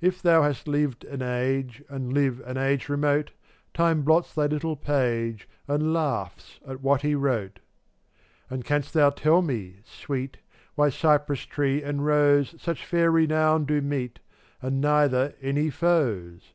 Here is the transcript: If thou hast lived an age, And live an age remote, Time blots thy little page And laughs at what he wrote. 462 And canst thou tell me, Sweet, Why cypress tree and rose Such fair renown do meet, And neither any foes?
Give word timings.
If 0.00 0.20
thou 0.20 0.42
hast 0.42 0.66
lived 0.66 1.04
an 1.04 1.22
age, 1.22 1.80
And 1.88 2.12
live 2.12 2.40
an 2.40 2.56
age 2.56 2.88
remote, 2.88 3.30
Time 3.72 4.02
blots 4.02 4.34
thy 4.34 4.46
little 4.46 4.74
page 4.74 5.48
And 5.68 5.92
laughs 5.92 6.58
at 6.66 6.80
what 6.80 7.02
he 7.02 7.14
wrote. 7.14 7.60
462 8.48 8.54
And 8.56 8.64
canst 8.64 8.94
thou 8.94 9.10
tell 9.10 9.42
me, 9.42 9.76
Sweet, 9.84 10.38
Why 10.74 10.88
cypress 10.88 11.42
tree 11.44 11.84
and 11.84 12.04
rose 12.04 12.56
Such 12.58 12.84
fair 12.84 13.12
renown 13.12 13.64
do 13.64 13.80
meet, 13.80 14.18
And 14.60 14.80
neither 14.80 15.36
any 15.40 15.70
foes? 15.70 16.52